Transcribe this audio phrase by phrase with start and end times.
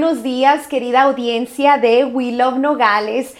[0.00, 3.34] Buenos días, querida audiencia de We Love Nogales.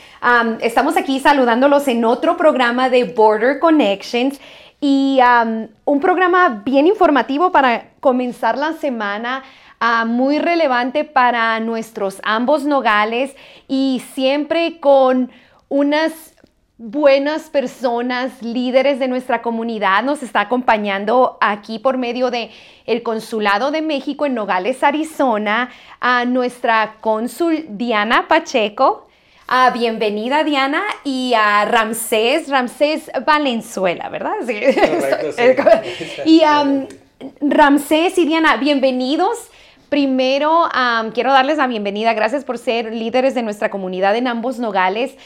[0.61, 4.41] Estamos aquí saludándolos en otro programa de Border Connections
[4.81, 5.21] y
[5.85, 9.45] un programa bien informativo para comenzar la semana.
[9.81, 13.37] Uh, muy relevante para nuestros ambos nogales
[13.69, 15.31] y siempre con
[15.69, 16.35] unas
[16.79, 22.51] buenas personas, líderes de nuestra comunidad, nos está acompañando aquí por medio de
[22.87, 29.09] el Consulado de México en Nogales, Arizona, a nuestra cónsul Diana Pacheco.
[29.49, 34.35] Ah, bienvenida Diana y a Ramsés, Ramsés Valenzuela, ¿verdad?
[34.47, 34.61] Sí.
[36.27, 36.87] y um,
[37.41, 39.51] Ramsés y Diana, bienvenidos.
[39.89, 40.65] Primero,
[41.15, 42.13] quiero darles la bienvenida.
[42.13, 45.17] Gracias por ser líderes de nuestra comunidad en ambos nogales.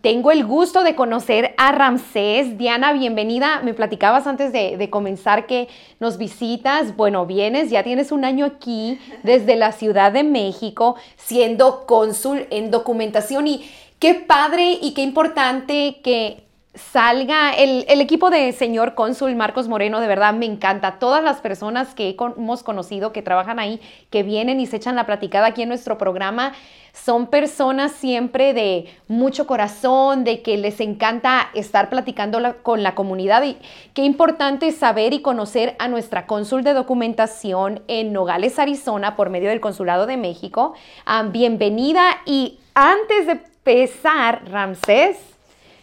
[0.00, 2.58] tengo el gusto de conocer a Ramsés.
[2.58, 3.60] Diana, bienvenida.
[3.62, 5.68] Me platicabas antes de, de, comenzar que
[6.00, 6.96] nos visitas.
[6.96, 12.72] Bueno, vienes, ya tienes un año aquí desde la Ciudad de México siendo cónsul en
[12.72, 13.46] documentación.
[13.46, 16.43] Y qué padre y qué importante que
[16.74, 20.98] salga el, equipo de señor cónsul Marcos Moreno, de verdad me encanta.
[20.98, 23.80] Todas las personas que hemos conocido que trabajan ahí,
[24.10, 26.52] que vienen y se echan la platicada aquí en nuestro programa,
[26.92, 33.42] son personas siempre de mucho corazón, de que les encanta estar platicando con la comunidad.
[33.42, 33.56] Y
[33.94, 39.48] qué importante saber y conocer a nuestra cónsul de documentación en Nogales, Arizona, por medio
[39.48, 40.74] del Consulado de México.
[41.04, 45.33] Ah, bienvenida y antes de empezar, Ramsés,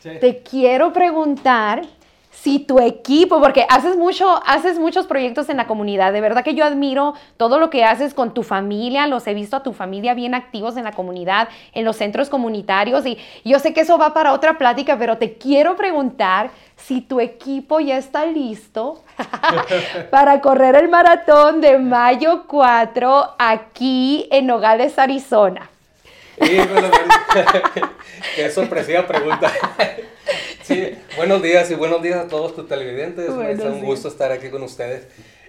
[0.01, 1.83] te quiero preguntar
[2.31, 6.55] si tu equipo, porque haces mucho, haces muchos proyectos en la comunidad, de verdad que
[6.55, 10.13] yo admiro todo lo que haces con tu familia, los he visto a tu familia
[10.13, 14.13] bien activos en la comunidad, en los centros comunitarios y yo sé que eso va
[14.13, 19.03] para otra plática, pero te quiero preguntar si tu equipo ya está listo
[20.09, 25.70] para correr el maratón de mayo 4 aquí en Nogales, Arizona.
[26.39, 26.91] Sí, bueno,
[28.35, 29.51] qué sorpresiva pregunta.
[30.63, 33.25] Sí, buenos días y buenos días a todos tus televidentes.
[33.25, 35.03] es un gusto estar aquí con ustedes.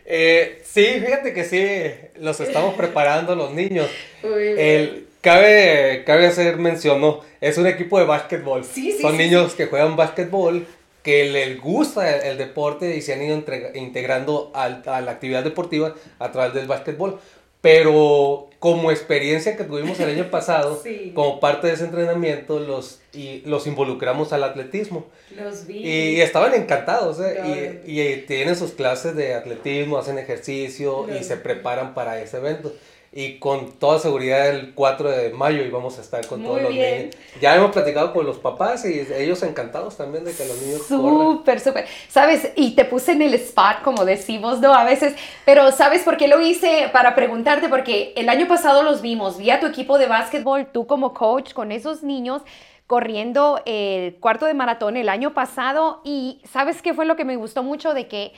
[0.04, 3.88] Eh, sí, fíjate que sí, los estamos preparando los niños.
[4.24, 7.20] El, cabe, cabe hacer mención, ¿no?
[7.40, 8.64] Es un equipo de básquetbol.
[8.64, 10.66] Sí, sí, Son niños que juegan básquetbol,
[11.04, 13.40] que les gusta el, deporte y se han ido
[13.74, 14.68] integrando a
[15.00, 17.20] la actividad deportiva a través del básquetbol.
[17.60, 20.80] Pero como experiencia que tuvimos el año pasado,
[21.16, 25.06] como parte de ese entrenamiento, los, y los involucramos al atletismo.
[25.36, 25.78] Los vi.
[25.78, 27.80] Y, estaban encantados, ¿eh?
[27.84, 32.72] y, y, tienen sus clases de atletismo, hacen ejercicio y se preparan para ese evento
[33.14, 37.14] y con toda seguridad el 4 de mayo íbamos a estar con todos los niños.
[37.42, 41.60] Ya hemos platicado con los papás y ellos encantados también de que los niños Súper,
[41.60, 41.86] súper.
[42.08, 42.52] ¿Sabes?
[42.56, 44.72] Y te puse en el spot, como decimos, ¿no?
[44.72, 45.14] A veces,
[45.44, 46.88] pero ¿sabes por qué lo hice?
[46.90, 50.86] Para preguntarte, porque el año pasado los vimos, vi a tu equipo de básquetbol, tú
[50.86, 52.42] como coach, con esos niños
[52.86, 57.36] corriendo el cuarto de maratón el año pasado y ¿sabes qué fue lo que me
[57.36, 57.94] gustó mucho?
[57.94, 58.32] De que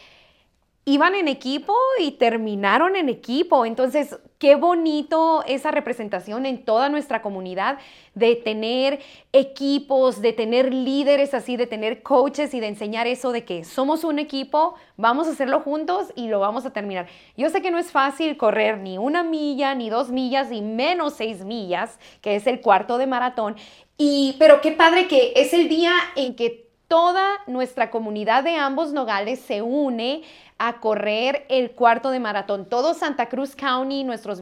[0.87, 3.65] iban en equipo y terminaron en equipo.
[3.65, 7.79] Entonces, qué bonito esa representación en toda nuestra comunidad
[8.15, 9.01] de tener
[9.33, 14.05] equipos, de tener líderes así, de tener coaches y de enseñar eso de que somos
[14.05, 17.07] un equipo, vamos a hacerlo juntos y lo vamos a terminar.
[17.37, 21.15] Yo sé que no es fácil correr ni una milla, ni dos millas, ni menos
[21.15, 23.57] seis millas, que es el cuarto de maratón.
[23.97, 28.93] Y, pero qué padre que es el día en que toda nuestra comunidad de ambos
[28.93, 30.23] nogales se une
[30.59, 32.69] a correr el cuarto de maratón.
[32.69, 34.41] Todo Santa Cruz County, nuestros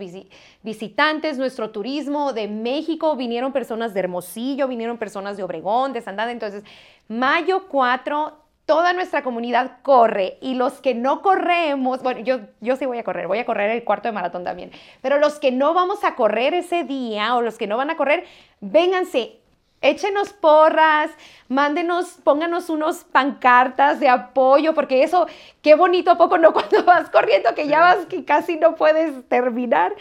[0.62, 6.30] visitantes, nuestro turismo de México, vinieron personas de Hermosillo, vinieron personas de Obregón, de Sandada.
[6.30, 6.64] Entonces,
[7.08, 8.36] mayo 4,
[8.66, 13.04] toda nuestra comunidad corre y los que no corremos, bueno, yo, yo sí voy a
[13.04, 16.14] correr, voy a correr el cuarto de maratón también, pero los que no vamos a
[16.14, 18.24] correr ese día o los que no van a correr,
[18.60, 19.41] vénganse,
[19.82, 21.10] échenos porras,
[21.48, 25.26] mándenos, pónganos unos pancartas de apoyo, porque eso,
[25.60, 26.52] qué bonito a poco, ¿no?
[26.54, 29.92] Cuando vas corriendo, que ya vas, que casi no puedes terminar.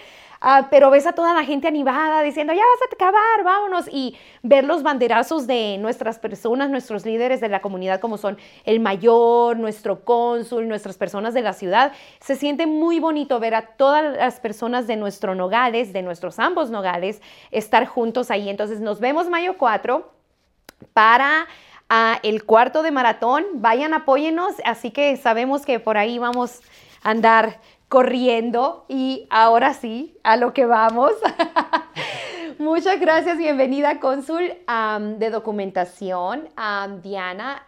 [0.44, 4.18] Ah, pero ves a toda la gente animada diciendo, ya vas a acabar, vámonos, y
[4.42, 9.58] ver los banderazos de nuestras personas, nuestros líderes de la comunidad, como son el mayor,
[9.58, 14.40] nuestro cónsul, nuestras personas de la ciudad, se siente muy bonito ver a todas las
[14.40, 17.22] personas de nuestro Nogales, de nuestros ambos Nogales,
[17.52, 18.50] estar juntos ahí.
[18.50, 20.12] Entonces nos vemos mayo 4
[20.94, 21.48] para...
[21.94, 26.62] Ah, el cuarto de maratón, vayan, apóyenos, así que sabemos que por ahí vamos
[27.04, 27.60] a andar
[27.92, 31.12] corriendo y ahora sí, a lo que vamos.
[32.58, 34.54] Muchas gracias, bienvenida cónsul
[35.18, 36.48] de documentación,
[37.04, 37.66] Diana.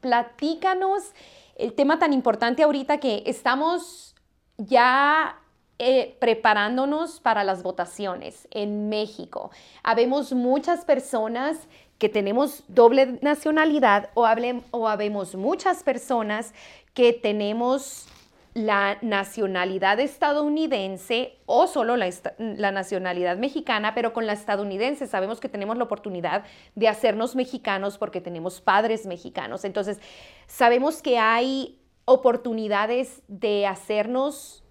[0.00, 1.12] platícanos
[1.56, 4.14] el tema tan importante ahorita que estamos
[4.58, 5.40] ya
[5.80, 9.50] eh, preparándonos para las votaciones en México.
[9.82, 11.66] Habemos muchas personas
[11.98, 14.24] que tenemos doble nacionalidad o,
[14.70, 16.54] o habemos muchas personas
[16.94, 18.06] que tenemos
[18.54, 25.78] la nacionalidad estadounidense o solo la, nacionalidad mexicana, pero con la estadounidense sabemos que tenemos
[25.78, 26.44] la oportunidad
[26.74, 29.64] de hacernos mexicanos porque tenemos padres mexicanos.
[29.64, 30.00] Entonces,
[30.46, 34.64] sabemos que hay oportunidades de hacernos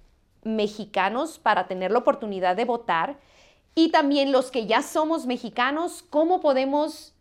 [0.43, 3.17] mexicanos para tener la oportunidad de votar
[3.73, 7.15] y también los que ya somos mexicanos, cómo podemos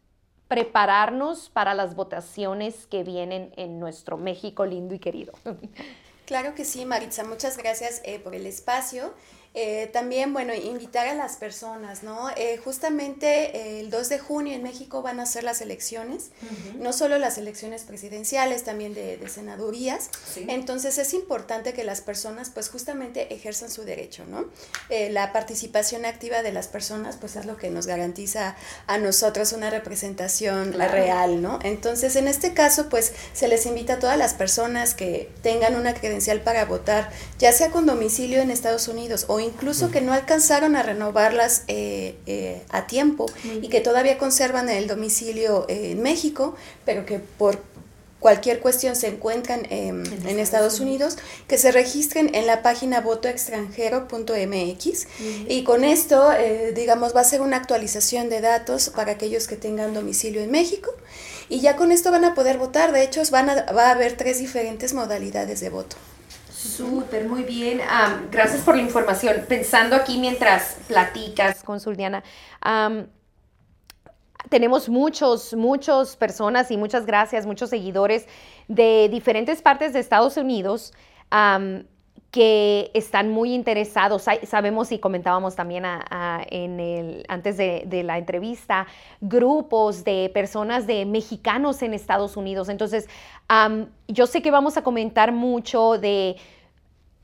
[0.49, 5.33] prepararnos para las votaciones que vienen en nuestro México lindo y querido.
[6.31, 9.15] Claro que sí, Maritza, muchas gracias eh, por el espacio.
[9.53, 12.31] Eh, también, bueno, invitar a las personas, ¿no?
[12.37, 16.31] Eh, justamente el 2 de junio en México van a ser las elecciones,
[16.79, 20.11] no solo las elecciones presidenciales, también de, senadurías.
[20.37, 24.45] Entonces es importante que las personas, pues justamente ejerzan su derecho, ¿no?
[25.11, 28.57] la participación activa de las personas, pues es lo que nos garantiza
[28.87, 31.59] a nosotros una representación real, ¿no?
[31.63, 35.95] Entonces, en este caso, pues se les invita a todas las personas que tengan una
[35.95, 40.77] credencial para votar, ya sea con domicilio en Estados Unidos o incluso que no alcanzaron
[40.77, 43.27] a renovarlas eh, eh, a tiempo
[43.61, 46.55] y que todavía conservan el domicilio eh, en México,
[46.85, 47.59] pero que por
[48.21, 50.05] cualquier cuestión se encuentran en,
[50.39, 51.17] Estados Unidos,
[51.49, 55.07] que se registren en la página votoextranjero.mx
[55.49, 56.29] y con esto,
[56.75, 60.91] digamos, va a ser una actualización de datos para aquellos que tengan domicilio en México
[61.49, 62.93] y ya con esto van a poder votar.
[62.93, 65.97] De hecho, van va a haber tres diferentes modalidades de voto.
[66.61, 67.81] Súper, muy bien.
[68.31, 69.47] gracias por la información.
[69.49, 72.23] Pensando aquí mientras platicas con Zuldiana,
[74.51, 78.27] tenemos muchos, muchas personas y muchas gracias, muchos seguidores
[78.69, 80.93] de diferentes partes de Estados Unidos
[82.31, 84.27] que están muy interesados.
[84.45, 85.85] Sabemos y comentábamos también
[86.51, 88.87] en el, antes de, de, la entrevista,
[89.21, 92.69] grupos de personas de mexicanos en Estados Unidos.
[92.69, 93.09] Entonces,
[94.07, 96.37] yo sé que vamos a comentar mucho de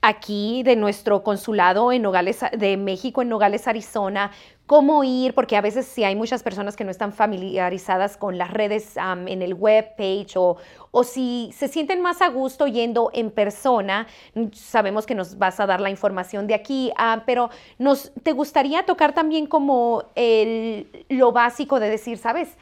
[0.07, 4.31] aquí de nuestro consulado en Nogales, de México en Nogales, Arizona,
[4.67, 8.53] cómo ir, porque a veces sí hay muchas personas que no están familiarizadas con las
[8.53, 10.59] redes en el web page o,
[10.93, 14.07] o si se sienten más a gusto yendo en persona,
[14.53, 18.85] sabemos que nos vas a dar la información de aquí, ah, pero nos, ¿te gustaría
[18.85, 22.57] tocar también como el, lo básico de decir, sabes?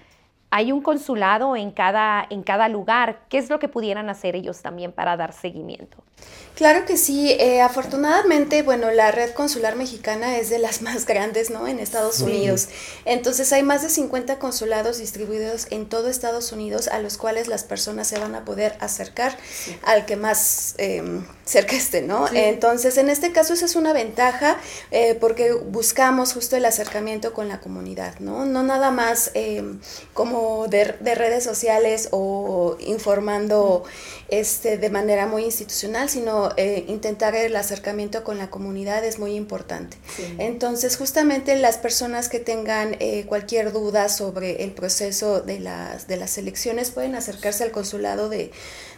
[0.56, 3.24] Hay un consulado en cada, en cada lugar.
[3.28, 5.96] ¿Qué es lo que pudieran hacer ellos también para dar seguimiento?
[6.54, 7.32] Claro que sí.
[7.32, 11.66] Eh, afortunadamente, bueno, la red consular mexicana es de las más grandes, ¿no?
[11.66, 12.68] En Estados Unidos.
[13.04, 17.64] Entonces hay más de 50 consulados distribuidos en todo Estados Unidos a los cuales las
[17.64, 19.36] personas se van a poder acercar
[19.82, 22.28] al que más em, cerca esté, ¿no?
[22.32, 24.56] Entonces, en este caso esa es una ventaja
[24.92, 28.46] eh, porque buscamos justo el acercamiento con la comunidad, ¿no?
[28.46, 29.80] No nada más em,
[30.44, 30.84] como de,
[31.14, 33.84] redes sociales o informando
[34.28, 39.34] este, de manera muy institucional, sino eh, intentar el acercamiento con la comunidad es muy
[39.34, 39.96] importante.
[40.38, 46.16] Entonces, justamente las personas que tengan eh, cualquier duda sobre el proceso de las, de
[46.16, 48.50] las elecciones pueden acercarse al consulado de,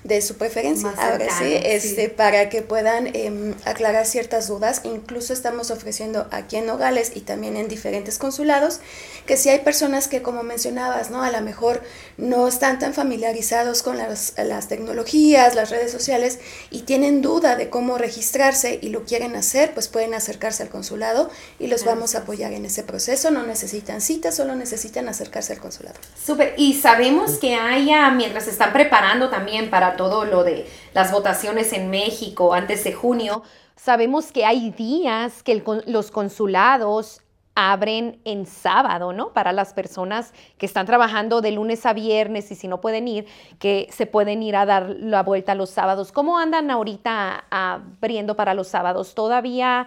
[0.07, 0.93] de su preferencia.
[0.97, 4.83] Ahora sí, este, para que puedan em, aclarar ciertas dudas.
[4.85, 8.81] Incluso estamos ofreciendo aquí en Nogales y también en diferentes consulados
[9.27, 11.23] que si hay personas que, como mencionabas, ¿no?
[11.27, 11.83] A lo mejor
[12.17, 16.39] no están tan familiarizados con las, las tecnologías, las redes sociales
[16.71, 21.31] y tienen duda de cómo registrarse y lo quieren hacer, pues pueden acercarse al consulado
[21.59, 23.31] y los vamos a apoyar en ese proceso.
[23.31, 25.99] No necesitan cita, solo necesitan acercarse al consulado.
[26.25, 26.55] Súper.
[26.57, 31.73] Y sabemos que haya, mientras se están preparando también para todo lo de las votaciones
[31.73, 33.43] en México antes de junio,
[33.77, 37.21] sabemos que hay días que los consulados
[37.57, 39.33] abren en sábado, ¿no?
[39.33, 43.27] Para las personas que están trabajando de lunes a viernes y si no pueden ir,
[43.59, 46.13] que se pueden ir a dar la vuelta los sábados.
[46.13, 49.15] ¿Cómo andan ahorita abriendo para los sábados?
[49.15, 49.87] ¿Todavía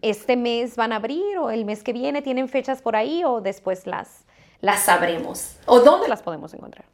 [0.00, 3.40] este mes van a abrir o el mes que viene tienen fechas por ahí o
[3.40, 4.24] después las,
[4.60, 5.56] las sabremos?
[5.66, 6.86] ¿O dónde las podemos encontrar?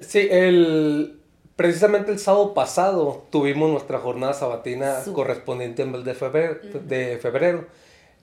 [0.00, 1.20] Sí, el,
[1.60, 7.66] Precisamente el sábado pasado tuvimos nuestra jornada sabatina correspondiente en el de febrero, de febrero.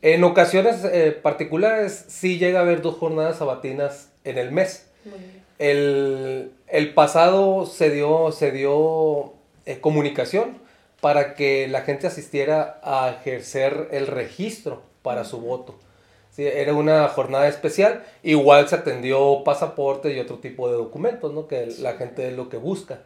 [0.01, 4.87] En ocasiones eh, particulares sí llega a haber dos jornadas sabatinas en el mes.
[5.57, 9.33] El, el, pasado se dio, se dio
[9.65, 10.59] eh, comunicación
[11.01, 15.75] para que la gente asistiera a ejercer el registro para su voto
[16.37, 18.03] era una jornada especial.
[18.23, 21.47] Igual se atendió pasaporte y otro tipo de documentos, ¿no?
[21.47, 23.01] Que la gente es lo que busca.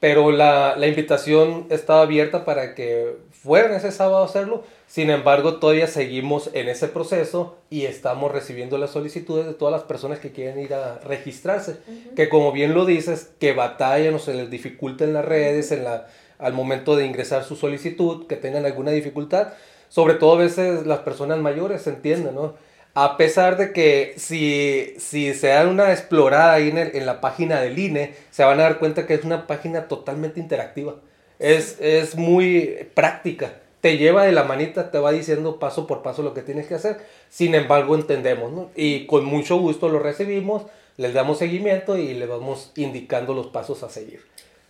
[0.00, 4.62] Pero la, la invitación estaba abierta para que fueran ese sábado a hacerlo.
[4.86, 9.82] Sin embargo, todavía seguimos en ese proceso y estamos recibiendo las solicitudes de todas las
[9.82, 11.76] personas que quieren ir a registrarse.
[12.16, 15.84] Que como bien lo dices, que batallan o se les dificulta en las redes, en
[15.84, 16.06] la,
[16.38, 19.48] al momento de ingresar su solicitud, que tengan alguna dificultad.
[19.88, 22.54] Sobre todo a veces las personas mayores se entienden, ¿no?
[22.94, 27.60] A pesar de que si, si se dan una explorada ahí en, en, la página
[27.60, 30.96] del INE, se van a dar cuenta que es una página totalmente interactiva.
[31.38, 33.60] Es, es muy práctica.
[33.80, 36.74] Te lleva de la manita, te va diciendo paso por paso lo que tienes que
[36.74, 36.96] hacer.
[37.28, 38.70] Sin embargo, entendemos, ¿no?
[38.74, 40.64] Y con mucho gusto lo recibimos,
[40.96, 44.22] les damos seguimiento y le vamos indicando los pasos a seguir.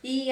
[0.02, 0.30] Y,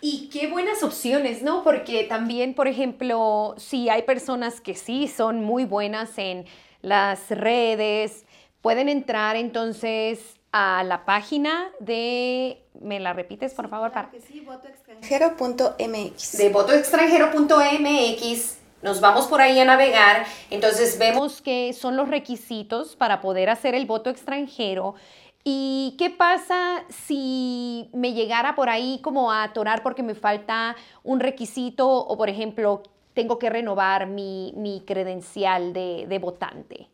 [0.00, 1.62] y qué buenas opciones, ¿no?
[1.62, 6.46] Porque también, por ejemplo, si hay personas que sí son muy buenas en
[6.82, 8.24] las redes.
[8.60, 13.90] Pueden entrar entonces a la página de, ¿me la repites por favor?
[13.92, 16.38] Claro que sí, votoextranjero.mx.
[16.38, 18.58] De votoextranjero.mx.
[18.82, 23.76] Nos vamos por ahí a navegar, entonces vemos que son los requisitos para poder hacer
[23.76, 24.96] el voto extranjero.
[25.44, 31.20] ¿Y qué pasa si me llegara por ahí como a atorar porque me falta un
[31.20, 32.82] requisito o, por ejemplo,
[33.14, 36.91] tengo que renovar mi, mi credencial de, de votante.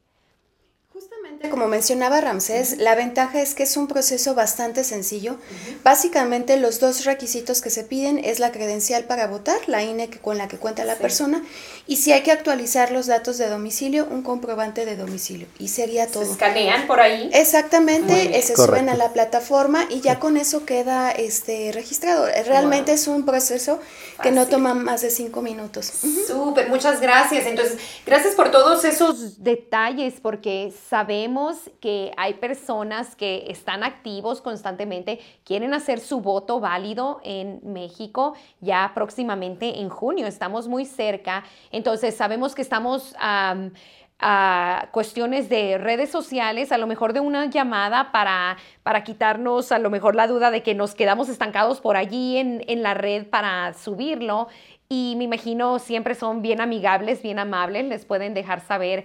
[0.98, 5.36] Justamente como mencionaba Ramsés, la ventaja es que es un proceso bastante sencillo.
[5.84, 10.38] Básicamente los dos requisitos que se piden es la credencial para votar, la INE con
[10.38, 11.44] la que cuenta la persona,
[11.86, 15.46] y si hay que actualizar los datos de domicilio, un comprobante de domicilio.
[15.58, 16.24] Y sería todo.
[16.24, 17.30] ¿Se escanean por ahí?
[17.32, 22.26] Exactamente, se suben a la plataforma y ya con eso queda este registrado.
[22.46, 23.80] Realmente es un proceso
[24.22, 25.92] que no toma más de cinco minutos.
[26.26, 27.46] Súper, muchas gracias.
[27.46, 35.20] Entonces, gracias por todos esos detalles, porque sabemos que hay personas que están activos constantemente,
[35.44, 40.26] quieren hacer su voto válido en México ya próximamente en junio.
[40.26, 41.44] Estamos muy cerca.
[41.70, 43.14] Entonces, sabemos que estamos...
[43.18, 49.78] a cuestiones de redes sociales, a lo mejor de una llamada para, para quitarnos a
[49.78, 53.28] lo mejor la duda de que nos quedamos estancados por allí en, en la red
[53.28, 54.48] para subirlo
[54.90, 59.04] y me imagino siempre son bien amigables, bien amables, les pueden dejar saber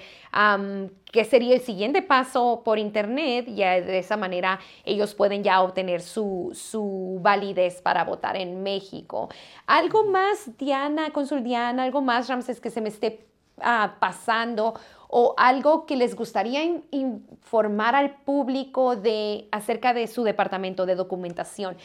[1.12, 6.02] qué sería el siguiente paso por internet y de esa manera ellos pueden ya obtener
[6.02, 9.28] su, su validez para votar en México.
[9.68, 13.26] Algo más, Diana, consul Diana, algo más, Ramses, que se me esté
[13.60, 14.76] ah, pasando
[15.10, 21.76] o algo que les gustaría informar al público de, acerca de su departamento de documentación.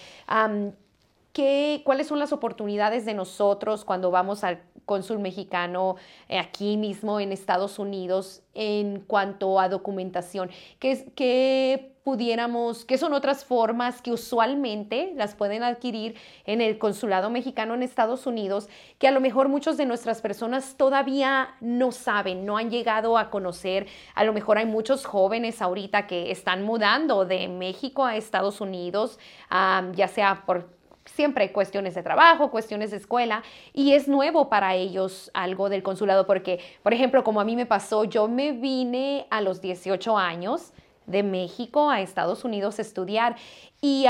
[1.84, 5.96] ¿Cuáles son las oportunidades de nosotros cuando vamos al cónsul mexicano
[6.28, 10.50] eh, aquí mismo en Estados Unidos en cuanto a documentación?
[10.80, 17.74] ¿Qué, pudiéramos, qué son otras formas que usualmente las pueden adquirir en el consulado mexicano
[17.74, 18.68] en Estados Unidos
[18.98, 23.30] que a lo mejor muchos de nuestras personas todavía no saben, no han llegado a
[23.30, 23.86] conocer?
[24.14, 29.18] A lo mejor hay muchos jóvenes ahorita que están mudando de México a Estados Unidos,
[29.50, 30.77] ya sea por
[31.14, 35.82] siempre hay cuestiones de trabajo, cuestiones de escuela, y es nuevo para ellos algo del
[35.82, 40.16] consulado, porque, por ejemplo, como a mí me pasó, yo me vine a los 18
[40.16, 40.72] años
[41.06, 43.36] de México a Estados Unidos a estudiar
[43.80, 44.06] y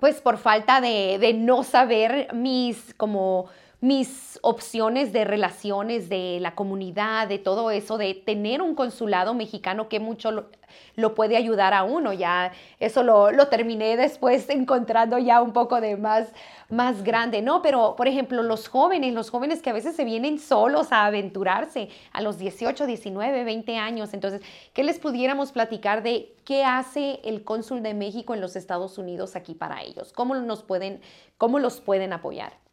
[0.00, 3.46] pues por falta de, de no saber mis como
[3.84, 9.90] mis opciones de relaciones, de la comunidad, de todo eso, de tener un consulado mexicano
[9.90, 12.14] que mucho lo, puede ayudar a uno.
[12.14, 16.32] Ya eso lo, terminé después encontrando ya un poco de más,
[16.70, 17.60] más grande, ¿no?
[17.60, 21.90] Pero, por ejemplo, los jóvenes, los jóvenes que a veces se vienen solos a aventurarse
[22.12, 24.14] a los 18, 19, 20 años.
[24.14, 24.40] Entonces,
[24.72, 29.36] ¿qué les pudiéramos platicar de qué hace el cónsul de México en los Estados Unidos
[29.36, 30.14] aquí para ellos?
[30.14, 31.02] ¿Cómo, nos pueden,
[31.36, 32.63] cómo los pueden apoyar?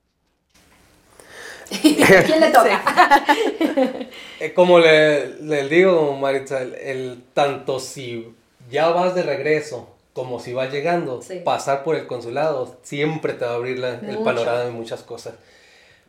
[1.81, 3.25] ¿Quién le toca?
[4.39, 8.33] Eh, como le, digo, Maritza, el, tanto si
[8.71, 13.51] ya vas de regreso como si vas llegando, pasar por el consulado siempre te va
[13.51, 15.35] a abrir el panorama de muchas cosas.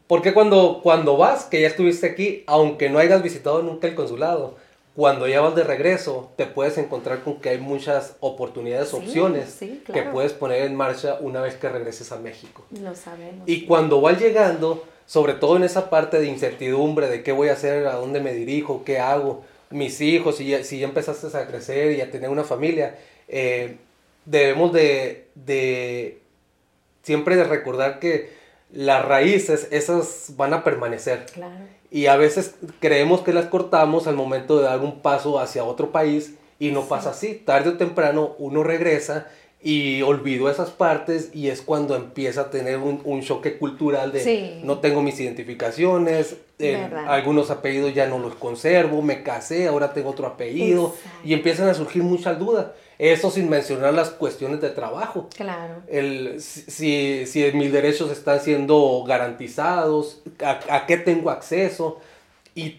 [0.07, 4.57] Porque cuando, cuando vas, que ya estuviste aquí, aunque no hayas visitado nunca el consulado,
[4.95, 10.03] cuando ya vas de regreso, te puedes encontrar con que hay muchas oportunidades, opciones que
[10.13, 12.65] puedes poner en marcha una vez que regreses a México.
[12.79, 13.49] Lo sabemos.
[13.49, 17.55] Y cuando vas llegando, sobre todo en esa parte de incertidumbre de qué voy a
[17.55, 21.47] hacer, a dónde me dirijo, qué hago, mis hijos, si ya, si ya empezaste a
[21.47, 23.77] crecer y a tener una familia, eh,
[24.27, 26.21] debemos de, de
[27.03, 28.42] siempre de recordar que
[28.73, 31.27] las raíces, esas van a permanecer.
[31.91, 35.93] Y a veces creemos que las cortamos al momento de dar un paso hacia otro
[35.93, 37.35] país y no pasa así.
[37.35, 39.29] Tarde o temprano uno regresa
[39.65, 44.61] y olvido esas partes y es cuando empieza a tener un, un choque cultural de
[44.65, 50.11] no tengo mis identificaciones, eh, algunos apellidos ya no los conservo, me casé, ahora tengo
[50.11, 52.69] otro apellido y empiezan a surgir muchas dudas.
[53.03, 55.29] Eso sin mencionar las cuestiones de trabajo.
[55.37, 55.83] Claro.
[55.89, 61.99] El, si, si mis derechos están siendo garantizados, a, a qué tengo acceso
[62.55, 62.79] y,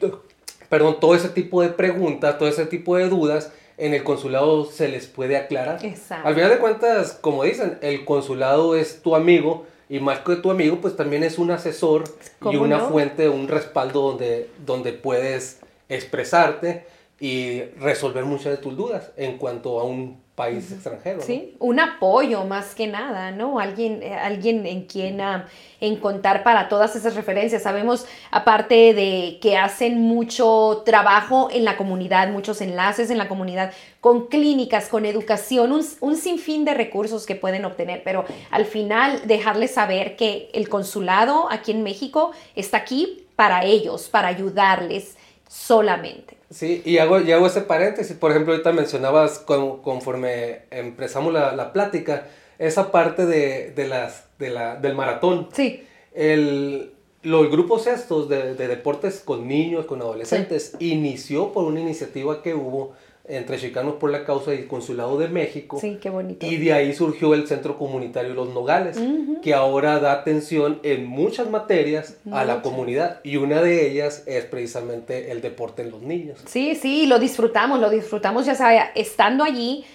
[0.70, 4.88] perdón, todo ese tipo de preguntas, todo ese tipo de dudas en el consulado se
[4.88, 5.84] les puede aclarar.
[5.84, 6.26] Exacto.
[6.26, 10.52] Al final de cuentas, como dicen, el consulado es tu amigo y más que tu
[10.52, 12.06] amigo, pues también es un asesor
[12.50, 16.93] y una fuente, un respaldo donde, donde puedes expresarte
[17.24, 21.22] y resolver muchas de tus dudas en cuanto a un país extranjero.
[21.22, 23.60] Sí, un apoyo más que nada, ¿no?
[23.60, 25.44] Alguien, eh, alguien en quien uh,
[25.80, 27.64] en contar para todas esas referencias.
[27.64, 33.72] Sabemos, aparte de que hacen mucho trabajo en la comunidad, muchos enlaces en la comunidad,
[34.02, 39.22] con clínicas, con educación, un, un sinfín de recursos que pueden obtener, pero al final
[39.28, 45.16] dejarles saber que el consulado aquí en México está aquí para ellos, para ayudarles
[45.48, 46.43] solamente.
[46.54, 48.16] Sí, y hago, y hago ese paréntesis.
[48.16, 52.28] Por ejemplo, ahorita mencionabas conforme empezamos la, la, plática,
[52.60, 55.50] esa parte de, de las, de la, del maratón.
[55.52, 55.84] Sí.
[56.14, 62.44] El, los grupos estos de, de deportes con niños, con adolescentes, inició por una iniciativa
[62.44, 62.94] que hubo
[63.26, 65.78] entre Chicanos por la Causa y el Consulado de México.
[65.80, 66.46] Sí, qué bonito.
[66.46, 69.00] Y de ahí surgió el Centro Comunitario Los Nogales,
[69.42, 74.46] que ahora da atención en muchas materias a la comunidad y una de ellas es
[74.46, 76.40] precisamente el deporte en los niños.
[76.46, 79.86] Sí, sí, lo disfrutamos, lo disfrutamos ya sea estando allí,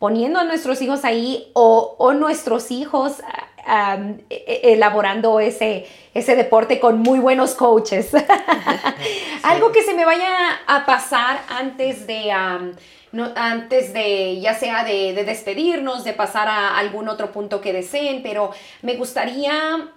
[0.00, 3.20] poniendo a nuestros hijos ahí o, o nuestros hijos
[3.66, 8.10] e, e, elaborando ese, ese deporte con muy buenos coaches.
[9.42, 12.32] Algo que se me vaya a pasar antes de,
[13.12, 17.72] no, antes de, ya sea de, de despedirnos, de pasar a algún otro punto que
[17.72, 19.90] deseen, pero me gustaría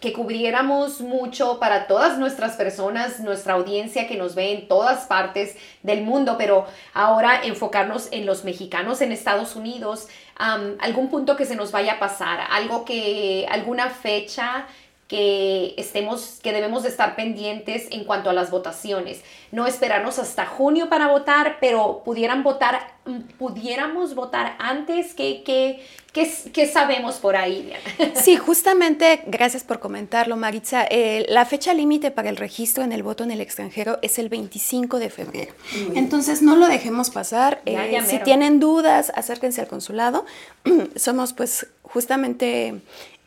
[0.00, 5.56] que cubriéramos mucho para todas nuestras personas, nuestra audiencia que nos ve en todas partes
[5.82, 11.54] del mundo, pero ahora enfocarnos en los mexicanos en Estados Unidos, algún punto que se
[11.54, 14.66] nos vaya a pasar, algo que, alguna fecha
[15.10, 19.22] que estemos, que debemos de estar pendientes en cuanto a las votaciones.
[19.50, 22.92] No esperarnos hasta junio para votar, pero pudieran votar,
[23.36, 25.12] pudiéramos votar antes.
[25.14, 27.72] ¿Qué, qué, qué, sabemos por ahí?
[28.14, 30.86] Sí, justamente, gracias por comentarlo, Maritza.
[30.88, 34.28] Eh, la fecha límite para el registro en el voto en el extranjero es el
[34.28, 35.52] 25 de febrero.
[35.96, 37.62] Entonces, no lo dejemos pasar.
[37.66, 40.24] Eh, si tienen dudas, acérquense al consulado.
[40.94, 42.80] Somos, pues, justamente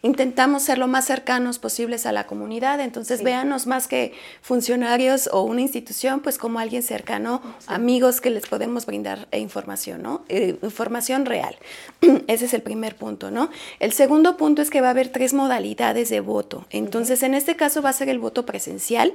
[0.04, 5.44] intentamos ser lo más cercanos posibles a la comunidad, entonces véanos más que funcionarios o
[5.44, 10.24] una institución, pues como alguien cercano, amigos que les podemos brindar información, ¿no?
[10.28, 11.56] Eh, información real.
[12.28, 13.50] Ese es el primer punto, ¿no?
[13.80, 16.66] El segundo punto es que va a haber tres modalidades de voto.
[16.70, 19.13] Entonces, en este caso va a ser el voto presencial,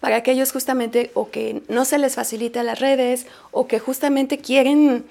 [0.00, 5.04] para aquellos justamente o que no se les facilita las redes o que justamente quieren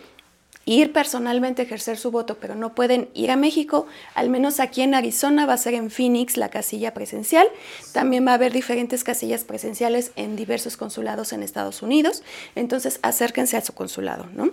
[0.65, 4.82] ir personalmente a ejercer su voto, pero no pueden ir a México, al menos aquí
[4.82, 7.47] en Arizona va a ser en Phoenix la casilla presencial.
[7.93, 12.23] También va a haber diferentes casillas presenciales en diversos consulados en Estados Unidos.
[12.56, 14.51] Entonces, acérquense a su consulado, ¿no?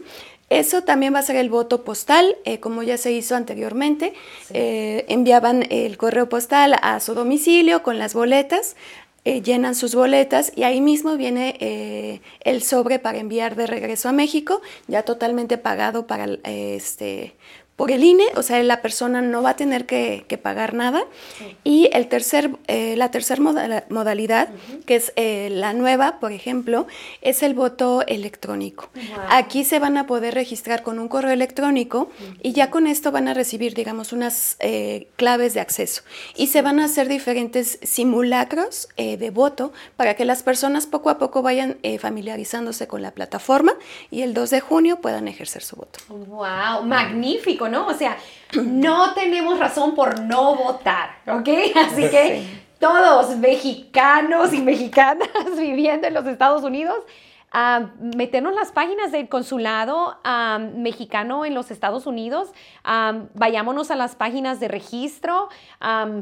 [0.52, 4.12] Eso también va a ser el voto postal, eh, como ya se hizo anteriormente.
[4.50, 8.76] Eh, enviaban el correo postal a su domicilio con las boletas.
[9.24, 14.08] Eh, llenan sus boletas y ahí mismo viene eh, el sobre para enviar de regreso
[14.08, 17.36] a México, ya totalmente pagado para este,
[17.82, 21.02] por el INE, o sea, la persona no va a tener que, pagar nada.
[21.64, 23.42] Y el tercer, eh, la tercera
[23.88, 24.50] modalidad,
[24.86, 26.86] que es eh, la nueva, por ejemplo,
[27.22, 28.88] es el voto electrónico.
[29.30, 32.08] Aquí se van a poder registrar con un correo electrónico
[32.40, 36.02] y ya con esto van a recibir, digamos, unas eh, claves de acceso.
[36.36, 41.18] Y se van a hacer diferentes simulacros de voto para que las personas poco a
[41.18, 43.72] poco vayan familiarizándose con la plataforma
[44.12, 45.98] y el 2 de junio puedan ejercer su voto.
[46.08, 46.84] ¡Wow!
[46.84, 47.71] Magnífico.
[47.72, 47.88] ¿No?
[47.88, 48.16] O sea,
[48.54, 51.48] no tenemos razón por no votar, ¿ok?
[51.74, 52.44] Así que
[52.78, 56.96] todos mexicanos y mexicanas viviendo en los Estados Unidos,
[57.98, 60.18] meternos las páginas del consulado
[60.74, 62.52] mexicano en los Estados Unidos,
[63.34, 65.48] vayámonos a las páginas de registro,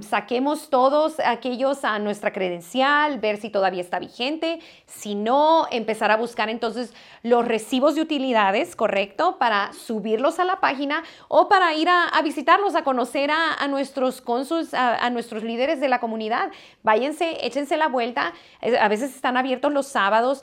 [0.00, 6.16] saquemos todos aquellos a nuestra credencial, ver si todavía está vigente, si no, empezar a
[6.16, 9.36] buscar entonces los recibos de utilidades, ¿correcto?
[9.38, 14.74] Para subirlos a la página o para ir a, visitarlos, a conocer a, nuestros cónsuls,
[14.74, 16.50] a, nuestros líderes de la comunidad.
[16.82, 18.32] Váyanse, échense la vuelta,
[18.80, 20.42] a veces están abiertos los sábados.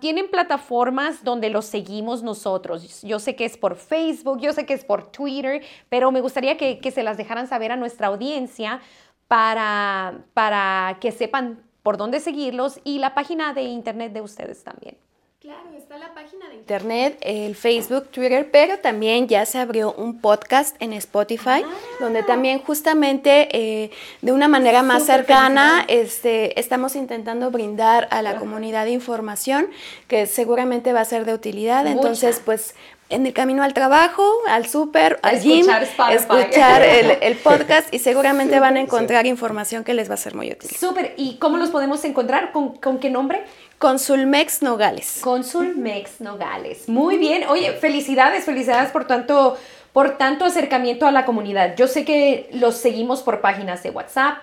[0.00, 3.02] tiene plataformas donde los seguimos nosotros.
[3.02, 6.56] Yo sé que es por Facebook, yo sé que es por Twitter, pero me gustaría
[6.56, 8.80] que, que se las dejaran saber a nuestra audiencia
[9.28, 14.96] para, para que sepan por dónde seguirlos y la página de internet de ustedes también.
[15.42, 20.20] Claro, está la página de internet, el Facebook, Twitter, pero también ya se abrió un
[20.20, 21.64] podcast en Spotify,
[21.98, 22.26] donde ah.
[22.26, 28.86] también justamente eh, de una manera más cercana este, estamos intentando brindar a la comunidad
[28.86, 29.66] información
[30.06, 31.88] que seguramente va a ser de utilidad.
[31.88, 32.76] Entonces, pues
[33.12, 35.66] en el camino al trabajo, al súper, al gym,
[36.10, 40.34] escuchar el, el, podcast y seguramente van a encontrar información que les va a ser
[40.34, 40.70] muy útil.
[40.70, 42.52] Súper, ¿y cómo los podemos encontrar?
[42.52, 43.44] ¿Con, con qué nombre?
[43.82, 45.18] Consulmex Nogales.
[45.24, 46.88] Consulmex Nogales.
[46.88, 47.48] Muy bien.
[47.48, 49.56] Oye, felicidades, felicidades por tanto,
[49.92, 51.74] por tanto acercamiento a la comunidad.
[51.74, 54.36] Yo sé que los seguimos por páginas de WhatsApp,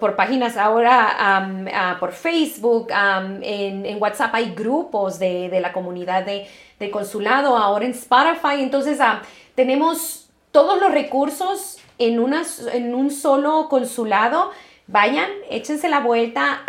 [0.00, 2.88] por páginas ahora por Facebook,
[3.42, 8.58] en, WhatsApp hay grupos de, la comunidad de, consulado, ahora en Spotify.
[8.60, 8.98] Entonces
[9.54, 14.50] tenemos todos los recursos en un solo consulado
[14.86, 16.62] vayan, échense la vuelta.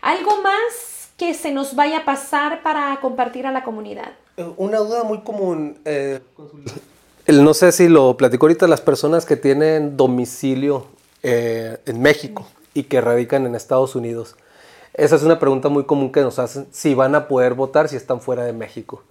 [0.00, 4.12] ¿Algo más que se nos vaya a pasar para compartir a la comunidad?
[4.36, 5.78] Eh, una duda muy común.
[5.84, 6.20] Eh,
[7.28, 10.86] no sé si lo platico ahorita, las personas que tienen domicilio
[11.22, 14.36] eh, en México y que radican en Estados Unidos.
[14.94, 17.96] Esa es una pregunta muy común que nos hacen, si van a poder votar si
[17.96, 19.02] están fuera de México.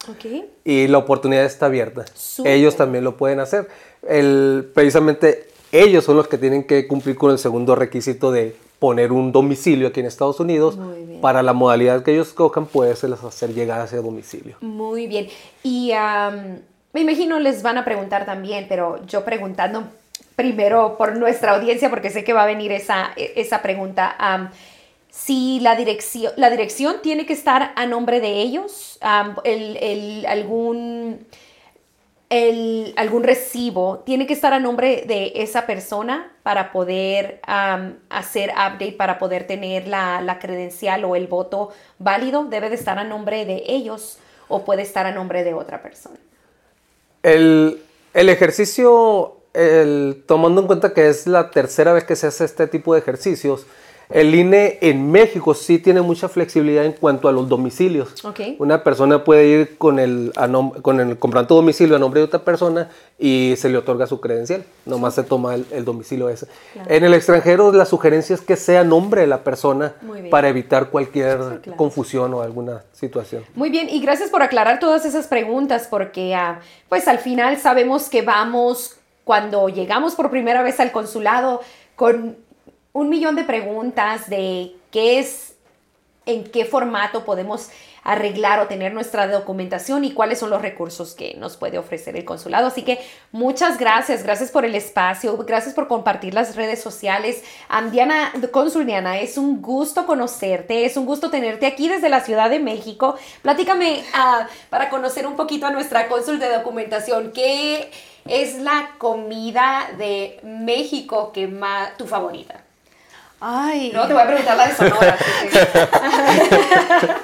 [0.63, 2.05] Y la oportunidad está abierta.
[2.45, 3.67] Ellos también lo pueden hacer.
[4.07, 9.11] El, precisamente ellos son los que tienen que cumplir con el segundo requisito de poner
[9.11, 10.77] un domicilio aquí en Estados Unidos.
[11.21, 14.55] Para la modalidad que ellos escojan, puede hacer llegar a ese domicilio.
[14.61, 15.27] Muy bien.
[15.63, 15.91] Y
[16.93, 19.83] me imagino les van a preguntar también, pero yo preguntando
[20.35, 24.51] primero por nuestra audiencia, porque sé que va a venir esa, esa pregunta.
[25.11, 28.99] si la dirección, la dirección tiene que estar a nombre de ellos,
[29.43, 31.19] el, algún
[32.31, 38.93] el, algún recibo tiene que estar a nombre de esa persona para poder hacer update,
[38.93, 42.45] para poder tener la, credencial o el voto válido.
[42.45, 44.17] Debe de estar a nombre de ellos
[44.47, 46.15] o puede estar a nombre de otra persona.
[47.21, 47.81] El,
[48.13, 52.65] el ejercicio, el, tomando en cuenta que es la tercera vez que se hace este
[52.65, 53.67] tipo de ejercicios,
[54.13, 58.13] el INE en México sí tiene mucha flexibilidad en cuanto a los domicilios.
[58.59, 60.31] Una persona puede ir con el,
[60.81, 64.63] con el comprando domicilio a nombre de otra persona y se le otorga su credencial.
[64.85, 66.47] Nomás se toma el, domicilio ese.
[66.87, 69.93] En el extranjero la sugerencia es que sea nombre de la persona
[70.29, 73.43] para evitar cualquier confusión o alguna situación.
[73.55, 78.09] Muy bien, y gracias por aclarar todas esas preguntas porque ah, pues al final sabemos
[78.09, 81.61] que vamos cuando llegamos por primera vez al consulado
[81.95, 82.35] con
[82.93, 85.55] un millón de preguntas de qué es,
[86.25, 87.69] en qué formato podemos
[88.03, 92.25] arreglar o tener nuestra documentación y cuáles son los recursos que nos puede ofrecer el
[92.25, 92.67] consulado.
[92.67, 92.99] Así que
[93.31, 97.43] muchas gracias, gracias por el espacio, gracias por compartir las redes sociales.
[97.91, 102.49] Diana, Consul Diana, es un gusto conocerte, es un gusto tenerte aquí desde la Ciudad
[102.49, 103.15] de México.
[103.41, 107.91] Platícame ah, para conocer un poquito a nuestra cónsul de documentación, ¿qué
[108.25, 112.63] es la comida de México que más tu favorita?
[113.43, 113.91] Ay.
[113.91, 115.17] No, te voy a preguntar la de Sonora.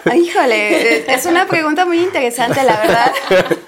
[0.15, 3.11] Híjole, es una pregunta muy interesante, la verdad.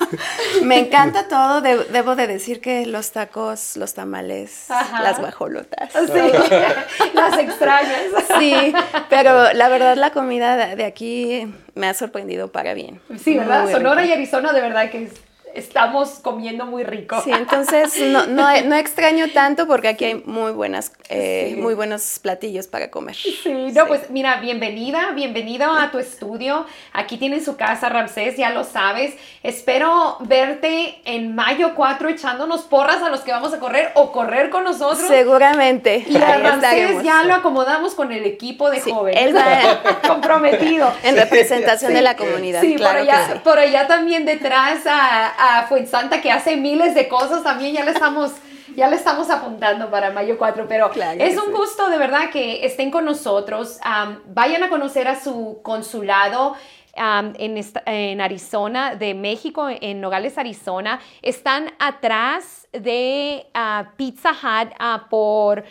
[0.64, 1.62] Me encanta todo.
[1.62, 5.92] debo de decir que los tacos, los tamales, las guajolotas.
[5.94, 6.58] Sí,
[7.14, 8.02] las extrañas.
[8.40, 8.74] Sí,
[9.12, 13.00] pero la verdad la comida de aquí me ha sorprendido para bien.
[13.24, 13.72] Sí, ¿verdad?
[13.72, 15.12] Sonora y Arizona de verdad que es
[15.56, 17.22] estamos comiendo muy rico.
[17.24, 22.68] Sí, entonces no, no, extraño tanto porque aquí hay muy buenas, eh, muy buenos platillos
[22.68, 23.16] para comer.
[23.16, 26.66] Sí, no, pues mira, bienvenida, bienvenido a tu estudio.
[26.94, 29.14] Aquí tienes su casa, Ramsés, ya lo sabes.
[29.44, 34.50] Espero verte en mayo 4 echándonos porras a los que vamos a correr o correr
[34.50, 35.08] con nosotros.
[35.08, 36.06] Seguramente.
[36.08, 39.22] Y a Ramsés ya lo acomodamos con el equipo de jóvenes.
[39.22, 40.92] Él va comprometido.
[41.04, 42.62] En representación de la comunidad.
[42.62, 47.43] Sí, por, allá, por allá también detrás a a Fuensanta que hace miles de cosas
[47.43, 48.34] también, ya le estamos,
[48.75, 52.91] ya le estamos apuntando para mayo 4, pero es un gusto de verdad que estén
[52.91, 53.80] con nosotros.
[54.28, 56.56] vayan a conocer a su consulado.
[56.95, 60.99] en, en, Arizona, de México, en Nogales, Arizona.
[61.21, 65.63] Están atrás de ah, Pizza Hut ah, por,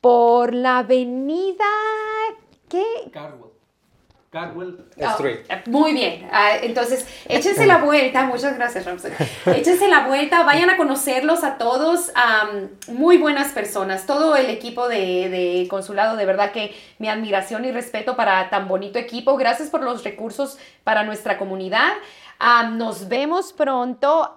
[0.00, 1.64] por la avenida...
[2.68, 2.84] ¿Qué?
[4.96, 5.40] Street.
[5.50, 6.28] Oh, muy bien.
[6.32, 8.24] Ah, entonces, échense la vuelta.
[8.24, 9.12] Muchas gracias, Ramsey.
[9.46, 10.42] Échense la vuelta.
[10.44, 12.12] Vayan a conocerlos a todos.
[12.88, 14.06] muy buenas personas.
[14.06, 18.98] Todo el equipo de, consulado, de verdad que mi admiración y respeto para tan bonito
[18.98, 19.36] equipo.
[19.36, 21.92] Gracias por los recursos para nuestra comunidad.
[22.72, 24.32] nos vemos pronto.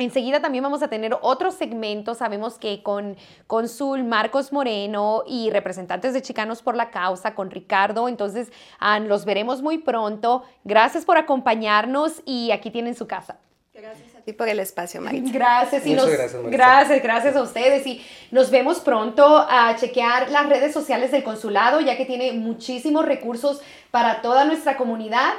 [0.00, 2.14] Enseguida también vamos a tener otro segmento.
[2.14, 8.08] Sabemos que con Consul Marcos Moreno y representantes de Chicanos por la Causa, con Ricardo,
[8.08, 10.42] entonces ah, los veremos muy pronto.
[10.64, 13.36] Gracias por acompañarnos y aquí tienen su casa.
[13.74, 15.32] Gracias a ti por el espacio, Maritza.
[15.34, 15.86] Gracias.
[15.86, 17.86] Y gracias, gracias, gracias a ustedes.
[17.86, 23.04] Y nos vemos pronto a chequear las redes sociales del consulado, ya que tiene muchísimos
[23.04, 23.60] recursos
[23.90, 25.34] para toda nuestra comunidad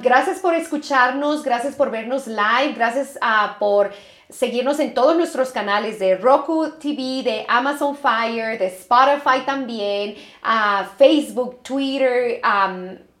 [0.00, 3.92] gracias por escucharnos, gracias por vernos live, gracias uh, por
[4.28, 10.84] seguirnos en todos nuestros canales de Roku TV, de Amazon Fire, de Spotify también, uh,
[10.96, 12.40] Facebook, Twitter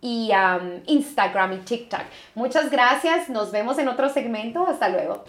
[0.00, 0.30] y
[0.86, 2.02] Instagram y TikTok.
[2.34, 5.24] Muchas gracias, nos vemos en otro segmento, hasta luego.